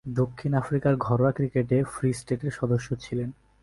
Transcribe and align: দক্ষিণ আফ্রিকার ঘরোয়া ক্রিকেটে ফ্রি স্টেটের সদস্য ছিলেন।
দক্ষিণ 0.05 0.51
আফ্রিকার 0.53 0.93
ঘরোয়া 0.97 1.31
ক্রিকেটে 1.31 1.77
ফ্রি 1.83 2.09
স্টেটের 2.13 2.51
সদস্য 2.51 2.89
ছিলেন। 2.95 3.29